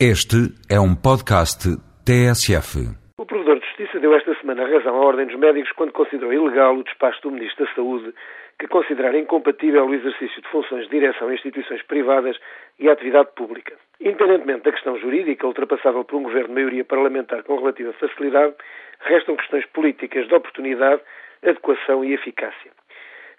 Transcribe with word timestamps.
Este 0.00 0.50
é 0.68 0.74
um 0.80 0.90
podcast 0.96 1.70
TSF. 2.02 2.82
O 3.16 3.24
Provedor 3.24 3.60
de 3.60 3.66
Justiça 3.66 4.00
deu 4.00 4.12
esta 4.16 4.34
semana 4.40 4.66
razão 4.66 4.96
à 4.96 5.06
Ordem 5.06 5.24
dos 5.24 5.38
Médicos 5.38 5.70
quando 5.70 5.92
considerou 5.92 6.32
ilegal 6.32 6.74
o 6.76 6.82
despacho 6.82 7.22
do 7.22 7.30
Ministro 7.30 7.64
da 7.64 7.74
Saúde 7.74 8.12
que 8.58 8.66
considerar 8.66 9.14
incompatível 9.14 9.86
o 9.86 9.94
exercício 9.94 10.42
de 10.42 10.48
funções 10.48 10.86
de 10.86 10.90
direção 10.90 11.30
em 11.30 11.36
instituições 11.36 11.80
privadas 11.84 12.36
e 12.80 12.88
a 12.88 12.92
atividade 12.92 13.28
pública. 13.36 13.76
Independentemente 14.00 14.64
da 14.64 14.72
questão 14.72 14.98
jurídica, 14.98 15.46
ultrapassável 15.46 16.04
por 16.04 16.16
um 16.16 16.24
governo 16.24 16.48
de 16.48 16.54
maioria 16.54 16.84
parlamentar 16.84 17.44
com 17.44 17.56
relativa 17.56 17.92
facilidade, 17.92 18.52
restam 18.98 19.36
questões 19.36 19.64
políticas 19.66 20.26
de 20.26 20.34
oportunidade, 20.34 21.02
adequação 21.40 22.04
e 22.04 22.14
eficácia. 22.14 22.72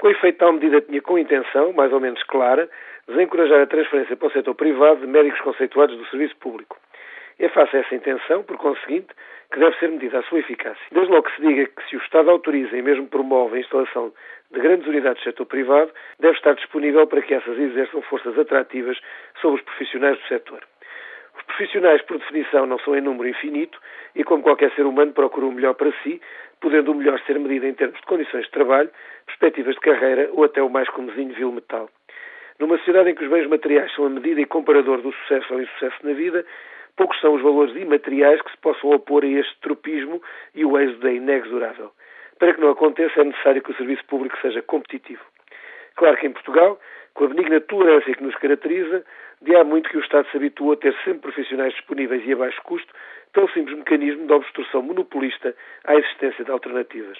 Com 0.00 0.08
efeito, 0.08 0.38
tal 0.38 0.54
medida 0.54 0.80
tinha 0.80 1.02
com 1.02 1.18
intenção, 1.18 1.74
mais 1.74 1.92
ou 1.92 2.00
menos 2.00 2.22
clara, 2.22 2.70
desencorajar 3.06 3.60
a 3.60 3.66
transferência 3.66 4.16
para 4.16 4.28
o 4.28 4.32
setor 4.32 4.54
privado 4.54 5.00
de 5.00 5.06
médicos 5.06 5.38
conceituados 5.42 5.94
do 5.94 6.06
serviço 6.06 6.34
público. 6.36 6.78
É 7.38 7.48
face 7.50 7.76
a 7.76 7.80
essa 7.80 7.94
intenção, 7.94 8.42
por 8.42 8.56
conseguinte, 8.56 9.08
que 9.52 9.58
deve 9.58 9.76
ser 9.76 9.90
medida 9.90 10.20
a 10.20 10.22
sua 10.22 10.38
eficácia. 10.38 10.82
Desde 10.90 11.12
logo 11.12 11.28
que 11.28 11.36
se 11.36 11.42
diga 11.46 11.66
que 11.66 11.88
se 11.90 11.96
o 11.96 12.00
Estado 12.00 12.30
autoriza 12.30 12.74
e 12.78 12.80
mesmo 12.80 13.08
promove 13.08 13.58
a 13.58 13.60
instalação 13.60 14.10
de 14.50 14.58
grandes 14.58 14.86
unidades 14.86 15.22
do 15.22 15.24
setor 15.24 15.44
privado, 15.44 15.90
deve 16.18 16.34
estar 16.34 16.54
disponível 16.54 17.06
para 17.06 17.20
que 17.20 17.34
essas 17.34 17.58
exerçam 17.58 18.00
forças 18.02 18.38
atrativas 18.38 18.98
sobre 19.42 19.60
os 19.60 19.66
profissionais 19.66 20.18
do 20.18 20.26
setor. 20.28 20.60
Profissionais, 21.60 22.00
por 22.00 22.16
definição, 22.16 22.64
não 22.64 22.78
são 22.78 22.96
em 22.96 23.02
número 23.02 23.28
infinito 23.28 23.78
e, 24.14 24.24
como 24.24 24.42
qualquer 24.42 24.72
ser 24.72 24.86
humano, 24.86 25.12
procuram 25.12 25.50
o 25.50 25.52
melhor 25.52 25.74
para 25.74 25.92
si, 26.02 26.18
podendo 26.58 26.90
o 26.90 26.94
melhor 26.94 27.20
ser 27.26 27.38
medido 27.38 27.66
em 27.66 27.74
termos 27.74 28.00
de 28.00 28.06
condições 28.06 28.46
de 28.46 28.50
trabalho, 28.50 28.88
perspectivas 29.26 29.74
de 29.74 29.80
carreira 29.82 30.30
ou 30.32 30.44
até 30.44 30.62
o 30.62 30.70
mais 30.70 30.88
comezinho 30.88 31.34
vil 31.34 31.52
metal. 31.52 31.90
Numa 32.58 32.78
sociedade 32.78 33.10
em 33.10 33.14
que 33.14 33.24
os 33.24 33.30
bens 33.30 33.46
materiais 33.46 33.94
são 33.94 34.06
a 34.06 34.08
medida 34.08 34.40
e 34.40 34.46
comparador 34.46 35.02
do 35.02 35.12
sucesso 35.12 35.52
ou 35.52 35.60
insucesso 35.60 35.96
na 36.02 36.14
vida, 36.14 36.46
poucos 36.96 37.20
são 37.20 37.34
os 37.34 37.42
valores 37.42 37.76
imateriais 37.76 38.40
que 38.40 38.52
se 38.52 38.56
possam 38.56 38.92
opor 38.92 39.22
a 39.22 39.28
este 39.28 39.60
tropismo 39.60 40.22
e 40.54 40.64
o 40.64 40.78
êxodo 40.78 41.08
é 41.08 41.12
inexorável. 41.12 41.92
Para 42.38 42.54
que 42.54 42.60
não 42.62 42.70
aconteça, 42.70 43.20
é 43.20 43.24
necessário 43.24 43.62
que 43.62 43.72
o 43.72 43.76
serviço 43.76 44.06
público 44.06 44.38
seja 44.40 44.62
competitivo. 44.62 45.22
Claro 45.94 46.16
que 46.16 46.26
em 46.26 46.32
Portugal, 46.32 46.80
com 47.12 47.24
a 47.24 47.28
benigna 47.28 47.60
tolerância 47.60 48.14
que 48.14 48.22
nos 48.22 48.34
caracteriza, 48.36 49.04
de 49.42 49.56
há 49.56 49.64
muito 49.64 49.88
que 49.88 49.96
o 49.96 50.00
Estado 50.00 50.28
se 50.30 50.36
habituou 50.36 50.72
a 50.72 50.76
ter 50.76 50.94
sempre 51.04 51.20
profissionais 51.20 51.72
disponíveis 51.74 52.22
e 52.26 52.32
a 52.32 52.36
baixo 52.36 52.60
custo, 52.62 52.92
pelo 53.32 53.48
simples 53.50 53.76
mecanismo 53.76 54.26
de 54.26 54.32
obstrução 54.32 54.82
monopolista 54.82 55.54
à 55.84 55.94
existência 55.94 56.44
de 56.44 56.50
alternativas. 56.50 57.18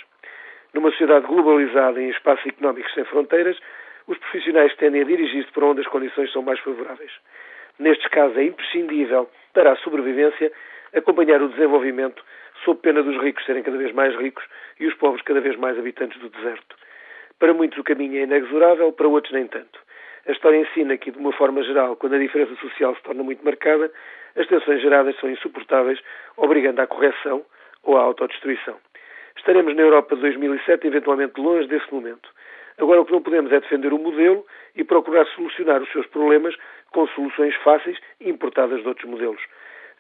Numa 0.75 0.91
sociedade 0.91 1.27
globalizada 1.27 2.01
em 2.01 2.11
espaços 2.11 2.47
económicos 2.47 2.93
sem 2.95 3.05
fronteiras, 3.05 3.59
os 4.07 4.19
profissionais 4.19 4.75
tendem 4.77 5.03
a 5.03 5.05
dirigir-se 5.05 5.51
para 5.53 5.67
onde 5.67 5.81
as 5.81 5.87
condições 5.87 6.31
são 6.33 6.43
mais 6.43 6.61
favoráveis. 6.61 7.13
Nestes 7.79 8.07
casos 8.09 8.37
é 8.37 8.45
imprescindível, 8.45 9.31
para 9.55 9.73
a 9.73 9.77
sobrevivência, 9.77 10.53
acompanhar 10.95 11.41
o 11.41 11.49
desenvolvimento 11.49 12.23
sob 12.65 12.81
pena 12.83 13.03
dos 13.03 13.17
ricos 13.23 13.45
serem 13.47 13.63
cada 13.63 13.79
vez 13.79 13.93
mais 13.93 14.15
ricos 14.17 14.45
e 14.79 14.87
os 14.87 14.95
pobres 14.95 15.23
cada 15.23 15.41
vez 15.41 15.57
mais 15.57 15.79
habitantes 15.79 16.21
do 16.21 16.29
deserto. 16.29 16.77
Para 17.39 17.55
muitos 17.55 17.79
o 17.79 17.85
caminho 17.85 18.19
é 18.19 18.25
inexorável, 18.25 18.93
para 18.93 19.09
outros 19.09 19.33
nem 19.33 19.47
tanto. 19.47 19.80
A 20.27 20.33
história 20.33 20.59
ensina 20.59 20.97
que, 20.97 21.11
de 21.11 21.19
uma 21.19 21.33
forma 21.33 21.63
geral, 21.63 21.97
quando 21.97 22.15
a 22.15 22.19
diferença 22.19 22.55
social 22.57 22.95
se 22.95 23.03
torna 23.03 23.23
muito 23.23 23.45
marcada, 23.45 23.91
as 24.37 24.47
tensões 24.47 24.81
geradas 24.81 25.19
são 25.19 25.31
insuportáveis, 25.31 25.99
obrigando 26.37 26.81
à 26.81 26.87
correção 26.87 27.45
ou 27.83 27.97
à 27.97 28.03
autodestruição. 28.03 28.77
Estaremos 29.37 29.75
na 29.75 29.83
Europa 29.83 30.15
de 30.15 30.23
2007 30.23 30.87
eventualmente 30.87 31.41
longe 31.41 31.67
desse 31.67 31.93
momento. 31.93 32.29
Agora 32.79 33.01
o 33.01 33.05
que 33.05 33.13
não 33.13 33.23
podemos 33.23 33.53
é 33.53 33.61
defender 33.61 33.93
o 33.93 33.99
modelo 33.99 34.45
e 34.75 34.85
procurar 34.85 35.27
solucionar 35.29 35.83
os 35.83 35.91
seus 35.93 36.07
problemas 36.07 36.55
com 36.93 37.07
soluções 37.09 37.55
fáceis 37.57 37.99
importadas 38.21 38.83
de 38.83 38.89
outros 38.89 39.09
modelos. 39.09 39.41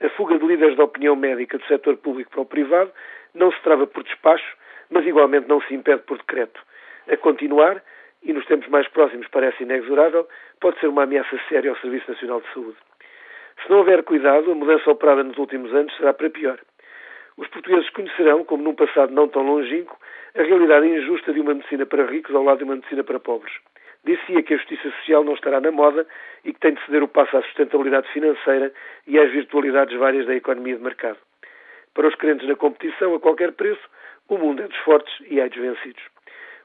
A 0.02 0.08
fuga 0.10 0.38
de 0.38 0.46
líderes 0.46 0.76
da 0.76 0.84
opinião 0.84 1.14
médica 1.14 1.58
do 1.58 1.64
setor 1.66 1.96
público 1.98 2.30
para 2.30 2.40
o 2.40 2.46
privado 2.46 2.90
não 3.34 3.52
se 3.52 3.60
trava 3.62 3.86
por 3.86 4.02
despacho, 4.02 4.56
mas 4.88 5.06
igualmente 5.06 5.48
não 5.48 5.60
se 5.62 5.74
impede 5.74 6.02
por 6.02 6.16
decreto. 6.18 6.60
A 7.08 7.16
continuar, 7.16 7.82
e 8.22 8.32
nos 8.32 8.44
tempos 8.46 8.68
mais 8.68 8.86
próximos 8.88 9.26
parece 9.28 9.62
inexorável, 9.62 10.28
pode 10.60 10.78
ser 10.80 10.88
uma 10.88 11.04
ameaça 11.04 11.38
séria 11.48 11.70
ao 11.70 11.76
Serviço 11.78 12.10
Nacional 12.10 12.40
de 12.40 12.52
Saúde. 12.52 12.76
Se 13.62 13.70
não 13.70 13.78
houver 13.78 14.02
cuidado, 14.02 14.50
a 14.50 14.54
mudança 14.54 14.90
operada 14.90 15.22
nos 15.22 15.36
últimos 15.38 15.74
anos 15.74 15.94
será 15.96 16.12
para 16.12 16.30
pior. 16.30 16.58
Os 17.36 17.48
portugueses 17.48 17.88
conhecerão, 17.90 18.44
como 18.44 18.62
num 18.62 18.74
passado 18.74 19.12
não 19.12 19.28
tão 19.28 19.42
longínquo, 19.42 19.96
a 20.34 20.42
realidade 20.42 20.86
injusta 20.86 21.32
de 21.32 21.40
uma 21.40 21.54
medicina 21.54 21.86
para 21.86 22.04
ricos 22.06 22.34
ao 22.34 22.42
lado 22.42 22.58
de 22.58 22.64
uma 22.64 22.76
medicina 22.76 23.02
para 23.02 23.18
pobres. 23.18 23.52
Dizia 24.04 24.42
que 24.42 24.54
a 24.54 24.56
justiça 24.56 24.90
social 24.90 25.24
não 25.24 25.34
estará 25.34 25.60
na 25.60 25.70
moda 25.70 26.06
e 26.44 26.52
que 26.52 26.60
tem 26.60 26.74
de 26.74 26.84
ceder 26.84 27.02
o 27.02 27.08
passo 27.08 27.36
à 27.36 27.42
sustentabilidade 27.42 28.08
financeira 28.12 28.72
e 29.06 29.18
às 29.18 29.30
virtualidades 29.30 29.98
várias 29.98 30.26
da 30.26 30.34
economia 30.34 30.76
de 30.76 30.82
mercado. 30.82 31.18
Para 31.94 32.08
os 32.08 32.14
crentes 32.14 32.48
na 32.48 32.56
competição, 32.56 33.14
a 33.14 33.20
qualquer 33.20 33.52
preço, 33.52 33.82
o 34.28 34.38
mundo 34.38 34.62
é 34.62 34.68
dos 34.68 34.78
fortes 34.78 35.12
e 35.28 35.40
há 35.40 35.48
dos 35.48 35.58
vencidos. 35.58 36.02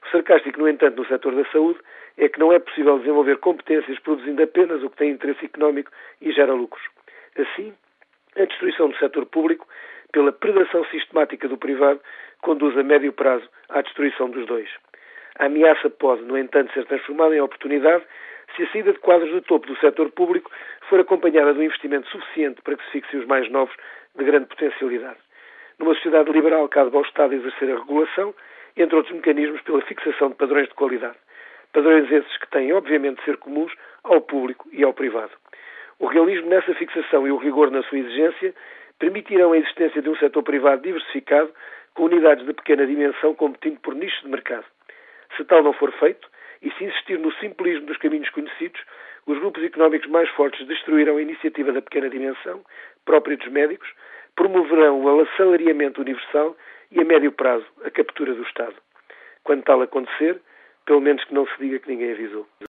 O 0.06 0.10
sarcástico, 0.10 0.60
no 0.60 0.68
entanto, 0.68 0.96
no 0.96 1.06
setor 1.06 1.34
da 1.34 1.44
saúde 1.50 1.78
é 2.16 2.28
que 2.28 2.38
não 2.38 2.52
é 2.52 2.58
possível 2.58 2.98
desenvolver 2.98 3.38
competências 3.38 3.98
produzindo 4.00 4.42
apenas 4.42 4.82
o 4.82 4.90
que 4.90 4.96
tem 4.96 5.10
interesse 5.10 5.44
económico 5.44 5.90
e 6.20 6.32
gera 6.32 6.52
lucros. 6.52 6.84
Assim, 7.36 7.74
a 8.36 8.44
destruição 8.44 8.88
do 8.88 8.96
setor 8.96 9.26
público 9.26 9.66
pela 10.12 10.32
predação 10.32 10.84
sistemática 10.86 11.48
do 11.48 11.58
privado, 11.58 12.00
conduz 12.40 12.76
a 12.78 12.82
médio 12.82 13.12
prazo 13.12 13.46
à 13.68 13.82
destruição 13.82 14.30
dos 14.30 14.46
dois. 14.46 14.68
A 15.38 15.44
ameaça 15.46 15.90
pode, 15.90 16.22
no 16.22 16.38
entanto, 16.38 16.72
ser 16.72 16.86
transformada 16.86 17.36
em 17.36 17.40
oportunidade 17.40 18.02
se 18.54 18.62
a 18.62 18.70
saída 18.70 18.92
de 18.92 18.98
quadros 19.00 19.30
do 19.30 19.42
topo 19.42 19.66
do 19.66 19.76
setor 19.76 20.10
público 20.12 20.50
for 20.88 21.00
acompanhada 21.00 21.52
de 21.52 21.58
um 21.58 21.64
investimento 21.64 22.08
suficiente 22.08 22.62
para 22.62 22.76
que 22.76 22.84
se 22.84 22.92
fixem 22.92 23.20
os 23.20 23.26
mais 23.26 23.50
novos 23.50 23.74
de 24.16 24.24
grande 24.24 24.46
potencialidade. 24.46 25.18
Numa 25.78 25.94
sociedade 25.94 26.32
liberal, 26.32 26.66
cabe 26.68 26.96
ao 26.96 27.02
Estado 27.02 27.34
exercer 27.34 27.70
a 27.70 27.78
regulação, 27.78 28.34
entre 28.76 28.96
outros 28.96 29.14
mecanismos, 29.14 29.60
pela 29.62 29.80
fixação 29.82 30.28
de 30.28 30.34
padrões 30.34 30.68
de 30.68 30.74
qualidade. 30.74 31.16
Padrões 31.72 32.10
esses 32.10 32.36
que 32.38 32.48
têm, 32.48 32.72
obviamente, 32.72 33.18
de 33.18 33.24
ser 33.24 33.36
comuns 33.36 33.72
ao 34.04 34.20
público 34.20 34.68
e 34.72 34.84
ao 34.84 34.92
privado. 34.92 35.32
O 35.98 36.06
realismo 36.06 36.48
nessa 36.48 36.74
fixação 36.74 37.26
e 37.26 37.30
o 37.30 37.36
rigor 37.36 37.70
na 37.70 37.82
sua 37.84 37.98
exigência 37.98 38.54
permitirão 38.98 39.52
a 39.52 39.58
existência 39.58 40.00
de 40.02 40.08
um 40.08 40.16
setor 40.16 40.42
privado 40.42 40.82
diversificado 40.82 41.50
com 41.94 42.04
unidades 42.04 42.46
de 42.46 42.52
pequena 42.52 42.86
dimensão 42.86 43.34
competindo 43.34 43.80
por 43.80 43.94
nichos 43.94 44.22
de 44.22 44.28
mercado. 44.28 44.64
Se 45.36 45.44
tal 45.44 45.62
não 45.62 45.72
for 45.72 45.92
feito, 45.92 46.28
e 46.62 46.70
se 46.72 46.84
insistir 46.84 47.18
no 47.18 47.32
simplismo 47.34 47.86
dos 47.86 47.96
caminhos 47.98 48.30
conhecidos, 48.30 48.80
os 49.26 49.38
grupos 49.38 49.62
económicos 49.62 50.08
mais 50.08 50.28
fortes 50.30 50.66
destruirão 50.66 51.16
a 51.16 51.22
iniciativa 51.22 51.72
da 51.72 51.82
pequena 51.82 52.08
dimensão, 52.08 52.64
própria 53.04 53.36
dos 53.36 53.48
médicos, 53.48 53.88
promoverão 54.34 55.02
o 55.02 55.20
assalariamento 55.20 56.00
universal 56.00 56.56
e, 56.90 57.00
a 57.00 57.04
médio 57.04 57.32
prazo, 57.32 57.66
a 57.84 57.90
captura 57.90 58.34
do 58.34 58.42
Estado. 58.42 58.74
Quando 59.44 59.62
tal 59.64 59.82
acontecer, 59.82 60.40
pelo 60.84 61.00
menos 61.00 61.22
que 61.24 61.34
não 61.34 61.46
se 61.46 61.58
diga 61.58 61.78
que 61.78 61.88
ninguém 61.88 62.12
avisou. 62.12 62.46